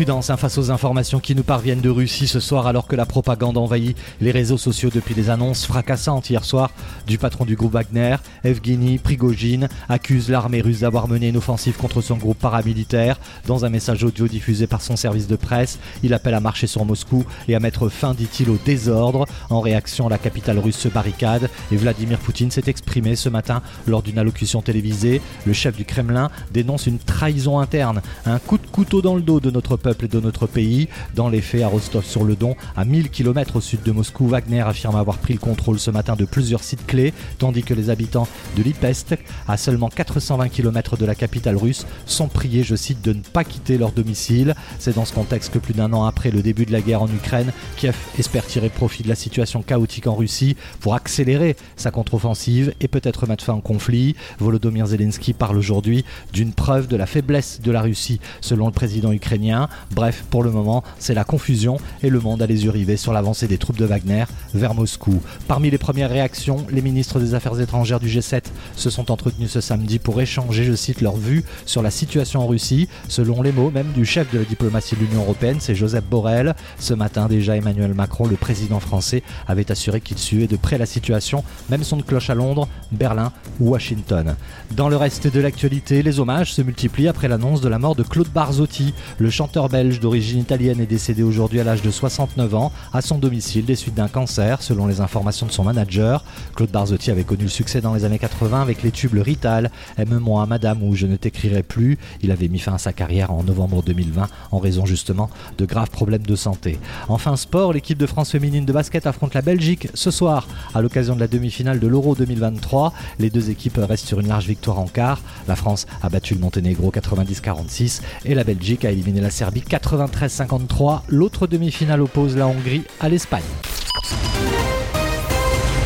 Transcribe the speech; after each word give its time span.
prudence 0.00 0.30
hein, 0.30 0.38
face 0.38 0.56
aux 0.56 0.70
informations 0.70 1.20
qui 1.20 1.34
nous 1.34 1.42
parviennent 1.42 1.82
de 1.82 1.90
Russie 1.90 2.26
ce 2.26 2.40
soir 2.40 2.66
alors 2.66 2.86
que 2.86 2.96
la 2.96 3.04
propagande 3.04 3.58
envahit 3.58 3.98
les 4.22 4.30
réseaux 4.30 4.56
sociaux 4.56 4.88
depuis 4.88 5.14
des 5.14 5.28
annonces 5.28 5.66
fracassantes 5.66 6.30
hier 6.30 6.42
soir 6.42 6.70
du 7.06 7.18
patron 7.18 7.44
du 7.44 7.54
groupe 7.54 7.72
Wagner, 7.72 8.16
Evgeny 8.42 8.96
Prigogine, 8.96 9.68
accuse 9.90 10.30
l'armée 10.30 10.62
russe 10.62 10.80
d'avoir 10.80 11.06
mené 11.06 11.28
une 11.28 11.36
offensive 11.36 11.76
contre 11.76 12.00
son 12.00 12.16
groupe 12.16 12.38
paramilitaire. 12.38 13.20
Dans 13.46 13.66
un 13.66 13.68
message 13.68 14.02
audio 14.02 14.26
diffusé 14.26 14.66
par 14.66 14.80
son 14.80 14.96
service 14.96 15.26
de 15.26 15.36
presse, 15.36 15.78
il 16.02 16.14
appelle 16.14 16.32
à 16.32 16.40
marcher 16.40 16.66
sur 16.66 16.86
Moscou 16.86 17.26
et 17.46 17.54
à 17.54 17.60
mettre 17.60 17.90
fin, 17.90 18.14
dit-il, 18.14 18.48
au 18.48 18.56
désordre. 18.64 19.26
En 19.50 19.60
réaction, 19.60 20.08
la 20.08 20.16
capitale 20.16 20.60
russe 20.60 20.78
se 20.78 20.88
barricade 20.88 21.50
et 21.70 21.76
Vladimir 21.76 22.20
Poutine 22.20 22.50
s'est 22.50 22.68
exprimé 22.68 23.16
ce 23.16 23.28
matin 23.28 23.60
lors 23.86 24.02
d'une 24.02 24.18
allocution 24.18 24.62
télévisée. 24.62 25.20
Le 25.44 25.52
chef 25.52 25.76
du 25.76 25.84
Kremlin 25.84 26.30
dénonce 26.52 26.86
une 26.86 26.98
trahison 26.98 27.58
interne, 27.58 28.00
un 28.24 28.38
coup 28.38 28.56
de 28.56 28.66
couteau 28.66 29.02
dans 29.02 29.14
le 29.14 29.20
dos 29.20 29.40
de 29.40 29.50
notre 29.50 29.76
peuple 29.76 29.89
de 29.94 30.20
notre 30.20 30.46
pays. 30.46 30.88
Dans 31.14 31.28
les 31.28 31.40
faits, 31.40 31.62
à 31.62 31.68
Rostov-sur-le-Don, 31.68 32.56
à 32.76 32.84
1000 32.84 33.10
km 33.10 33.56
au 33.56 33.60
sud 33.60 33.82
de 33.82 33.92
Moscou, 33.92 34.28
Wagner 34.28 34.60
affirme 34.60 34.96
avoir 34.96 35.18
pris 35.18 35.34
le 35.34 35.38
contrôle 35.38 35.78
ce 35.78 35.90
matin 35.90 36.16
de 36.16 36.24
plusieurs 36.24 36.62
sites 36.62 36.86
clés, 36.86 37.12
tandis 37.38 37.62
que 37.62 37.74
les 37.74 37.90
habitants 37.90 38.28
de 38.56 38.62
Lipetsk, 38.62 39.18
à 39.48 39.56
seulement 39.56 39.88
420 39.88 40.48
km 40.48 40.96
de 40.96 41.06
la 41.06 41.14
capitale 41.14 41.56
russe, 41.56 41.86
sont 42.06 42.28
priés, 42.28 42.62
je 42.62 42.76
cite, 42.76 43.02
de 43.02 43.12
ne 43.12 43.20
pas 43.20 43.44
quitter 43.44 43.78
leur 43.78 43.92
domicile. 43.92 44.54
C'est 44.78 44.94
dans 44.94 45.04
ce 45.04 45.12
contexte 45.12 45.52
que 45.52 45.58
plus 45.58 45.74
d'un 45.74 45.92
an 45.92 46.04
après 46.04 46.30
le 46.30 46.42
début 46.42 46.66
de 46.66 46.72
la 46.72 46.80
guerre 46.80 47.02
en 47.02 47.08
Ukraine, 47.08 47.52
Kiev 47.76 47.96
espère 48.18 48.46
tirer 48.46 48.68
profit 48.68 49.02
de 49.02 49.08
la 49.08 49.14
situation 49.14 49.62
chaotique 49.62 50.06
en 50.06 50.14
Russie 50.14 50.56
pour 50.80 50.94
accélérer 50.94 51.56
sa 51.76 51.90
contre-offensive 51.90 52.74
et 52.80 52.88
peut-être 52.88 53.26
mettre 53.26 53.44
fin 53.44 53.54
au 53.54 53.60
conflit. 53.60 54.16
Volodymyr 54.38 54.86
Zelensky 54.86 55.32
parle 55.32 55.56
aujourd'hui 55.56 56.04
d'une 56.32 56.52
preuve 56.52 56.86
de 56.86 56.96
la 56.96 57.06
faiblesse 57.06 57.60
de 57.62 57.70
la 57.70 57.82
Russie, 57.82 58.20
selon 58.40 58.66
le 58.66 58.72
président 58.72 59.12
ukrainien. 59.12 59.68
Bref, 59.92 60.24
pour 60.30 60.42
le 60.42 60.50
moment, 60.50 60.82
c'est 60.98 61.14
la 61.14 61.24
confusion 61.24 61.78
et 62.02 62.10
le 62.10 62.20
monde 62.20 62.42
a 62.42 62.46
les 62.46 62.64
yeux 62.64 62.70
rivés 62.70 62.96
sur 62.96 63.12
l'avancée 63.12 63.48
des 63.48 63.58
troupes 63.58 63.78
de 63.78 63.84
Wagner 63.84 64.24
vers 64.54 64.74
Moscou. 64.74 65.20
Parmi 65.48 65.70
les 65.70 65.78
premières 65.78 66.10
réactions, 66.10 66.66
les 66.70 66.82
ministres 66.82 67.20
des 67.20 67.34
Affaires 67.34 67.58
étrangères 67.60 68.00
du 68.00 68.08
G7 68.08 68.42
se 68.76 68.90
sont 68.90 69.10
entretenus 69.10 69.50
ce 69.50 69.60
samedi 69.60 69.98
pour 69.98 70.20
échanger, 70.20 70.64
je 70.64 70.74
cite, 70.74 71.00
leur 71.00 71.16
vue 71.16 71.44
sur 71.66 71.82
la 71.82 71.90
situation 71.90 72.40
en 72.40 72.46
Russie. 72.46 72.88
Selon 73.08 73.42
les 73.42 73.52
mots 73.52 73.70
même 73.70 73.92
du 73.92 74.04
chef 74.04 74.32
de 74.32 74.38
la 74.38 74.44
diplomatie 74.44 74.94
de 74.96 75.00
l'Union 75.00 75.22
européenne, 75.22 75.58
c'est 75.60 75.74
Joseph 75.74 76.04
Borrell. 76.04 76.54
Ce 76.78 76.94
matin 76.94 77.26
déjà, 77.28 77.56
Emmanuel 77.56 77.94
Macron, 77.94 78.26
le 78.26 78.36
président 78.36 78.80
français, 78.80 79.22
avait 79.46 79.70
assuré 79.70 80.00
qu'il 80.00 80.18
suivait 80.18 80.46
de 80.46 80.56
près 80.56 80.78
la 80.78 80.86
situation, 80.86 81.44
même 81.68 81.84
son 81.84 81.96
de 81.96 82.02
cloche 82.02 82.30
à 82.30 82.34
Londres, 82.34 82.68
Berlin 82.92 83.32
ou 83.60 83.70
Washington. 83.70 84.36
Dans 84.72 84.88
le 84.88 84.96
reste 84.96 85.26
de 85.26 85.40
l'actualité, 85.40 86.02
les 86.02 86.20
hommages 86.20 86.54
se 86.54 86.62
multiplient 86.62 87.08
après 87.08 87.28
l'annonce 87.28 87.60
de 87.60 87.68
la 87.68 87.78
mort 87.78 87.94
de 87.94 88.02
Claude 88.02 88.28
Barzotti, 88.28 88.94
le 89.18 89.30
chanteur 89.30 89.59
belge 89.68 90.00
d'origine 90.00 90.40
italienne 90.40 90.80
est 90.80 90.86
décédé 90.86 91.22
aujourd'hui 91.22 91.60
à 91.60 91.64
l'âge 91.64 91.82
de 91.82 91.90
69 91.90 92.54
ans 92.54 92.72
à 92.92 93.02
son 93.02 93.18
domicile 93.18 93.64
des 93.64 93.74
suites 93.74 93.94
d'un 93.94 94.08
cancer, 94.08 94.62
selon 94.62 94.86
les 94.86 95.00
informations 95.00 95.46
de 95.46 95.52
son 95.52 95.64
manager. 95.64 96.24
Claude 96.54 96.70
Barzotti 96.70 97.10
avait 97.10 97.24
connu 97.24 97.44
le 97.44 97.48
succès 97.48 97.80
dans 97.80 97.94
les 97.94 98.04
années 98.04 98.18
80 98.18 98.62
avec 98.62 98.82
les 98.82 98.90
tubes 98.90 99.14
Rital, 99.14 99.70
Aime-moi 99.98 100.46
Madame 100.46 100.82
ou 100.82 100.94
Je 100.94 101.06
ne 101.06 101.16
t'écrirai 101.16 101.62
plus. 101.62 101.98
Il 102.22 102.30
avait 102.30 102.48
mis 102.48 102.58
fin 102.58 102.74
à 102.74 102.78
sa 102.78 102.92
carrière 102.92 103.32
en 103.32 103.42
novembre 103.42 103.82
2020 103.82 104.28
en 104.52 104.58
raison 104.58 104.86
justement 104.86 105.30
de 105.58 105.64
graves 105.64 105.90
problèmes 105.90 106.22
de 106.22 106.36
santé. 106.36 106.78
Enfin 107.08 107.36
sport, 107.36 107.72
l'équipe 107.72 107.98
de 107.98 108.06
France 108.06 108.30
féminine 108.30 108.64
de 108.64 108.72
basket 108.72 109.06
affronte 109.06 109.34
la 109.34 109.42
Belgique 109.42 109.88
ce 109.94 110.10
soir 110.10 110.46
à 110.74 110.80
l'occasion 110.80 111.14
de 111.14 111.20
la 111.20 111.28
demi-finale 111.28 111.80
de 111.80 111.86
l'Euro 111.86 112.14
2023. 112.14 112.92
Les 113.18 113.30
deux 113.30 113.50
équipes 113.50 113.78
restent 113.78 114.06
sur 114.06 114.20
une 114.20 114.28
large 114.28 114.46
victoire 114.46 114.78
en 114.78 114.86
quart. 114.86 115.20
La 115.48 115.56
France 115.56 115.86
a 116.02 116.08
battu 116.08 116.34
le 116.34 116.40
Monténégro 116.40 116.90
90-46 116.90 118.00
et 118.24 118.34
la 118.34 118.44
Belgique 118.44 118.84
a 118.84 118.90
éliminé 118.90 119.20
la 119.20 119.30
Serbie 119.50 119.64
93-53. 119.68 121.00
L'autre 121.08 121.48
demi-finale 121.48 122.00
oppose 122.02 122.36
la 122.36 122.46
Hongrie 122.46 122.84
à 123.00 123.08
l'Espagne. 123.08 123.42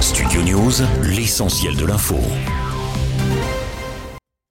Studio 0.00 0.42
News, 0.42 0.82
l'essentiel 1.02 1.74
de 1.74 1.86
l'info. 1.86 2.16